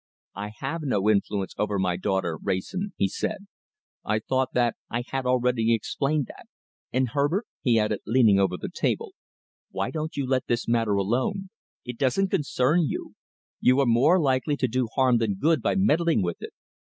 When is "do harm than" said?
14.67-15.35